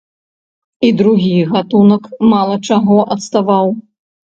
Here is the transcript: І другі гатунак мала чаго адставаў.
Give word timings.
І 0.87 0.91
другі 1.01 1.29
гатунак 1.53 2.03
мала 2.35 2.59
чаго 2.67 3.01
адставаў. 3.15 3.67